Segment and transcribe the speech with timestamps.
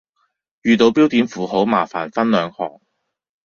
[0.63, 2.81] 遇到標點符號麻煩分兩行